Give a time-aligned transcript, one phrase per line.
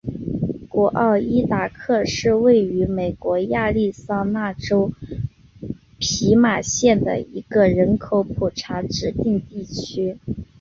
[0.67, 4.91] 古奥伊达克是位于美国亚利桑那州
[5.99, 10.17] 皮马县的一个人口普查指定地区。